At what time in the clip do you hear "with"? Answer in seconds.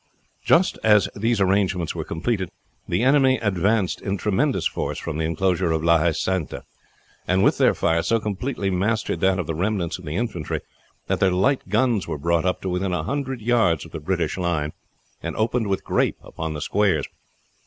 7.43-7.59, 15.67-15.83